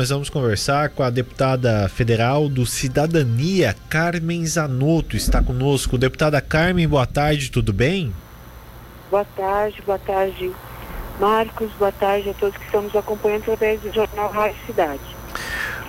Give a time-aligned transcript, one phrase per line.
[0.00, 5.14] nós vamos conversar com a deputada federal do Cidadania, Carmen Zanotto.
[5.14, 5.98] Está conosco.
[5.98, 8.10] Deputada Carmen, boa tarde, tudo bem?
[9.10, 10.50] Boa tarde, boa tarde,
[11.20, 15.19] Marcos, boa tarde a todos que estamos acompanhando através do Jornal Rádio Cidade.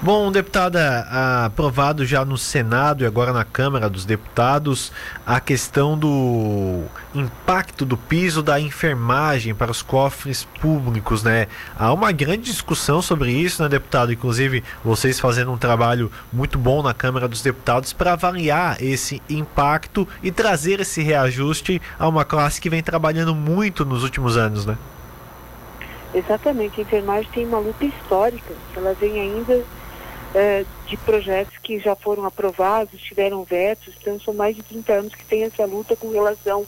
[0.03, 1.05] Bom, deputada,
[1.45, 4.91] aprovado já no Senado e agora na Câmara dos Deputados
[5.27, 11.47] a questão do impacto do piso da enfermagem para os cofres públicos, né?
[11.77, 14.11] Há uma grande discussão sobre isso, né, deputado?
[14.11, 20.07] Inclusive, vocês fazendo um trabalho muito bom na Câmara dos Deputados para avaliar esse impacto
[20.23, 24.75] e trazer esse reajuste a uma classe que vem trabalhando muito nos últimos anos, né?
[26.11, 29.63] Exatamente, a enfermagem tem uma luta histórica, ela vem ainda
[30.33, 35.15] é, de projetos que já foram aprovados, tiveram vetos, então são mais de 30 anos
[35.15, 36.65] que tem essa luta com relação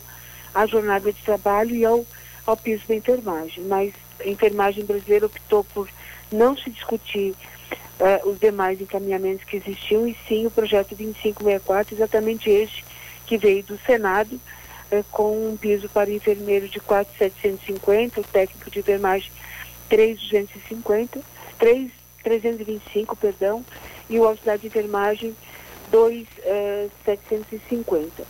[0.54, 2.06] à jornada de trabalho e ao,
[2.46, 3.64] ao piso da enfermagem.
[3.64, 5.90] Mas a enfermagem brasileira optou por
[6.32, 7.34] não se discutir
[8.00, 12.84] uh, os demais encaminhamentos que existiam e sim o projeto 2564, exatamente este
[13.26, 14.36] que veio do Senado,
[14.92, 19.32] uh, com um piso para enfermeiro de 4,750, o técnico de enfermagem
[19.88, 21.22] 3,250,
[21.58, 23.64] 3 325, perdão,
[24.10, 25.34] e o auxiliar de enfermagem
[25.92, 28.22] 2,750.
[28.22, 28.26] Eh,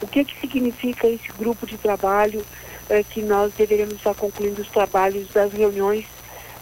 [0.00, 2.46] o que, que significa esse grupo de trabalho
[2.88, 6.06] eh, que nós deveríamos estar concluindo os trabalhos das reuniões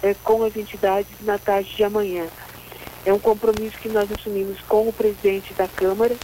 [0.03, 2.27] eh, com as entidades na tarde de amanhã?
[3.05, 6.17] É um compromisso que nós assumimos com o presidente da Câmara,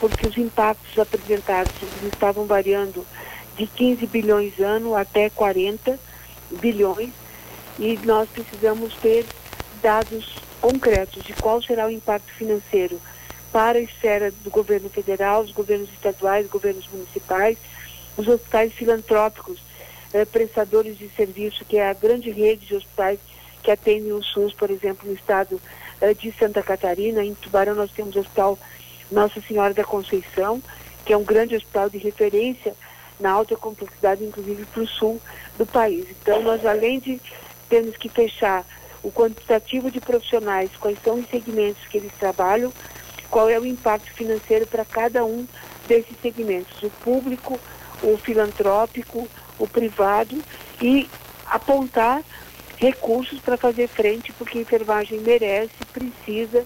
[0.00, 3.06] porque os impactos apresentados estavam variando
[3.54, 6.00] de 15 bilhões ano até 40
[6.52, 7.10] bilhões
[7.78, 9.26] e nós precisamos ter
[9.82, 13.00] dados concretos de qual será o impacto financeiro
[13.52, 17.56] para a esfera do governo federal, os governos estaduais, governos municipais,
[18.16, 19.60] os hospitais filantrópicos,
[20.12, 23.18] eh, prestadores de serviço, que é a grande rede de hospitais
[23.62, 25.60] que atendem o SUS, por exemplo, no estado
[26.00, 27.24] eh, de Santa Catarina.
[27.24, 28.58] Em Tubarão nós temos o Hospital
[29.10, 30.62] Nossa Senhora da Conceição,
[31.04, 32.74] que é um grande hospital de referência
[33.18, 35.20] na alta complexidade, inclusive para o sul
[35.56, 36.06] do país.
[36.10, 37.20] Então, nós além de
[37.68, 38.64] termos que fechar
[39.06, 42.72] o quantitativo de profissionais, quais são os segmentos que eles trabalham,
[43.30, 45.46] qual é o impacto financeiro para cada um
[45.86, 47.60] desses segmentos, o público,
[48.02, 49.28] o filantrópico,
[49.60, 50.42] o privado
[50.82, 51.08] e
[51.46, 52.24] apontar
[52.78, 56.64] recursos para fazer frente, porque a enfermagem merece, precisa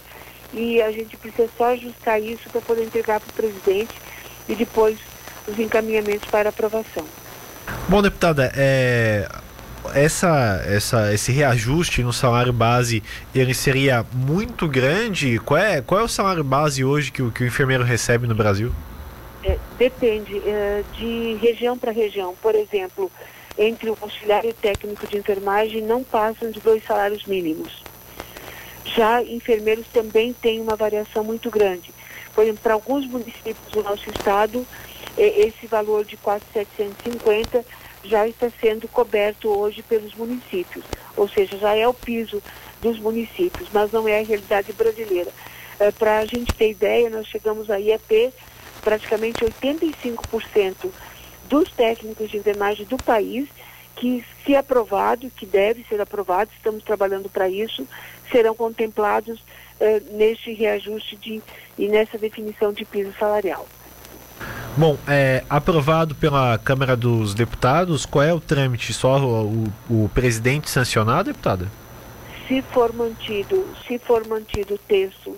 [0.54, 4.00] e a gente precisa só ajustar isso para poder entregar para o presidente
[4.48, 4.98] e depois
[5.46, 7.04] os encaminhamentos para aprovação.
[7.86, 9.28] Bom, deputada, é,
[9.94, 13.02] essa, essa, esse reajuste no salário base
[13.34, 15.38] ele seria muito grande?
[15.38, 18.34] Qual é, qual é o salário base hoje que o, que o enfermeiro recebe no
[18.34, 18.72] Brasil?
[19.42, 22.34] É, depende é, de região para região.
[22.40, 23.10] Por exemplo,
[23.56, 27.82] entre o auxiliar e o técnico de enfermagem não passam de dois salários mínimos.
[28.84, 31.90] Já enfermeiros também têm uma variação muito grande.
[32.34, 34.66] Por exemplo, para alguns municípios do nosso estado,
[35.16, 37.64] é, esse valor de 4,750
[38.04, 40.84] já está sendo coberto hoje pelos municípios,
[41.16, 42.42] ou seja, já é o piso
[42.80, 45.30] dos municípios, mas não é a realidade brasileira.
[45.78, 48.32] É, Para a gente ter ideia, nós chegamos aí a ter
[48.80, 50.90] praticamente 85%
[51.48, 53.48] dos técnicos de enfermagem do país
[53.96, 57.86] que, se aprovado, que deve ser aprovado, estamos trabalhando para isso,
[58.30, 59.44] serão contemplados
[59.78, 61.42] é, neste reajuste de,
[61.76, 63.66] e nessa definição de piso salarial.
[64.80, 68.94] Bom, é, aprovado pela Câmara dos Deputados, qual é o trâmite?
[68.94, 71.70] Só o, o, o presidente sancionar, deputada?
[72.48, 75.36] Se for mantido, se for mantido o texto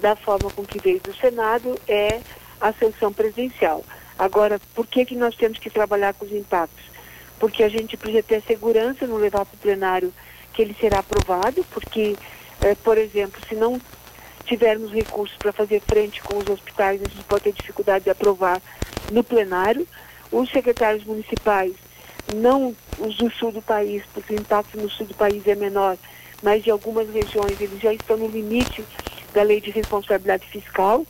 [0.00, 2.22] da forma com que veio do Senado, é
[2.58, 3.84] a sanção presidencial.
[4.18, 6.86] Agora, por que, que nós temos que trabalhar com os impactos?
[7.38, 10.14] Porque a gente precisa ter segurança no levar para o plenário
[10.54, 12.16] que ele será aprovado, porque,
[12.62, 13.78] é, por exemplo, se não
[14.46, 18.60] tivermos recursos para fazer frente com os hospitais, a gente pode ter dificuldade de aprovar
[19.10, 19.86] no plenário.
[20.30, 21.72] Os secretários municipais,
[22.34, 25.96] não os do sul do país, porque o impacto no sul do país é menor,
[26.42, 28.84] mas de algumas regiões eles já estão no limite
[29.32, 31.06] da lei de responsabilidade fiscal.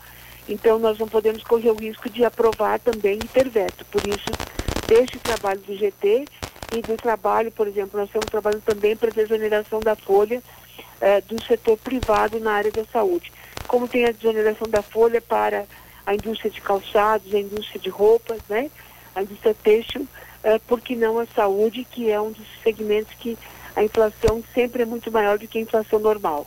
[0.49, 3.85] Então nós não podemos correr o risco de aprovar também e ter veto.
[3.87, 4.31] Por isso,
[4.87, 6.25] deste trabalho do GT
[6.77, 10.43] e do trabalho, por exemplo, nós estamos trabalhando também para a desoneração da folha
[11.01, 13.33] eh, do setor privado na área da saúde.
[13.67, 15.67] Como tem a desoneração da folha para
[16.05, 18.71] a indústria de calçados, a indústria de roupas, né?
[19.15, 20.07] a indústria têxtil,
[20.45, 23.37] eh, por que não a saúde, que é um dos segmentos que
[23.75, 26.47] a inflação sempre é muito maior do que a inflação normal.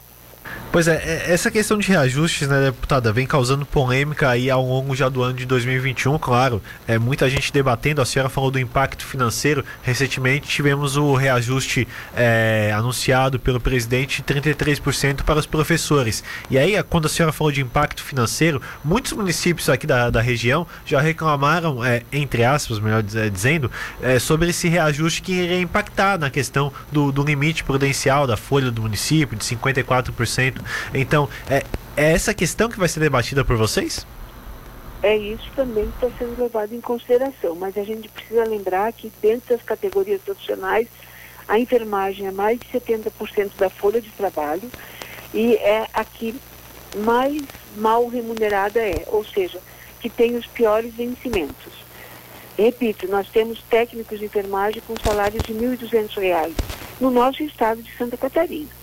[0.72, 4.96] Pois é, é, essa questão de reajustes, né, deputada, vem causando polêmica aí ao longo
[4.96, 6.62] já do ano de 2021, claro.
[6.88, 8.04] É muita gente debatendo.
[8.04, 9.66] A senhora falou do impacto financeiro.
[9.82, 16.24] Recentemente tivemos o reajuste é, anunciado pelo presidente 33% para os professores.
[16.52, 20.68] E aí, quando a senhora falou de impacto financeiro, muitos municípios aqui da, da região
[20.86, 23.72] já reclamaram, é, entre aspas, melhor dizendo,
[24.04, 28.70] é, sobre esse reajuste que iria impactar na questão do, do limite prudencial da folha
[28.70, 30.59] do município de 54%.
[30.94, 31.64] Então, é,
[31.96, 34.06] é essa questão que vai ser debatida por vocês?
[35.02, 39.12] É isso também que está sendo levado em consideração, mas a gente precisa lembrar que
[39.22, 40.88] dentro das categorias profissionais,
[41.48, 44.70] a enfermagem é mais de 70% da folha de trabalho
[45.34, 46.36] e é a que
[46.98, 47.42] mais
[47.78, 49.60] mal remunerada é, ou seja,
[50.02, 51.74] que tem os piores vencimentos.
[52.58, 56.52] Repito, nós temos técnicos de enfermagem com salários de R$ 1.200
[57.00, 58.79] no nosso estado de Santa Catarina.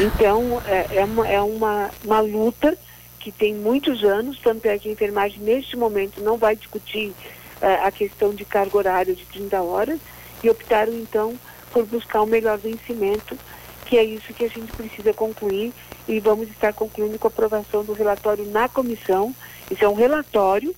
[0.00, 2.78] Então, é, é, uma, é uma, uma luta
[3.18, 7.12] que tem muitos anos, tanto é que a enfermagem, neste momento, não vai discutir
[7.60, 9.98] é, a questão de carga horária de 30 horas,
[10.42, 11.34] e optaram, então,
[11.72, 13.36] por buscar um melhor vencimento,
[13.86, 15.72] que é isso que a gente precisa concluir,
[16.06, 19.34] e vamos estar concluindo com a aprovação do relatório na comissão.
[19.68, 20.74] Isso é um relatório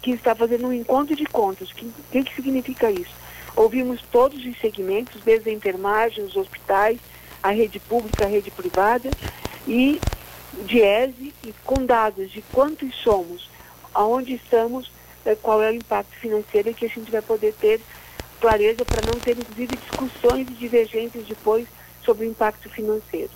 [0.00, 1.70] que está fazendo um encontro de contas.
[1.70, 3.14] O que, que, que significa isso?
[3.54, 6.98] Ouvimos todos os segmentos, desde a enfermagem, os hospitais,
[7.44, 9.10] a rede pública, a rede privada,
[9.68, 10.00] e
[10.64, 13.50] diese e com dados de quantos somos,
[13.92, 14.90] aonde estamos,
[15.26, 17.82] eh, qual é o impacto financeiro que a gente vai poder ter
[18.40, 21.68] clareza para não ter, inclusive, discussões divergências depois
[22.02, 23.30] sobre o impacto financeiro.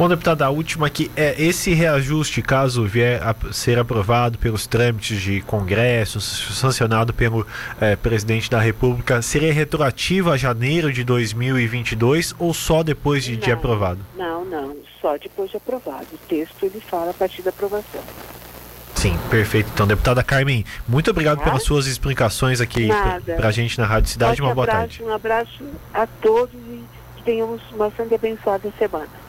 [0.00, 5.20] Bom, deputada, a última aqui é esse reajuste, caso vier a ser aprovado pelos trâmites
[5.20, 7.46] de Congresso, sancionado pelo
[7.78, 13.40] é, presidente da República, seria retroativo a janeiro de 2022 ou só depois de, não,
[13.40, 14.00] de aprovado?
[14.16, 16.06] Não, não, só depois de aprovado.
[16.14, 18.00] O texto ele fala a partir da aprovação.
[18.94, 19.68] Sim, perfeito.
[19.74, 21.44] Então, deputada Carmen, muito obrigado ah?
[21.44, 22.88] pelas suas explicações aqui
[23.36, 24.40] para a gente na Rádio Cidade.
[24.40, 25.02] Uma boa abraço, tarde.
[25.02, 26.82] Um abraço a todos e
[27.16, 29.19] que tenhamos uma santa e abençoada semana.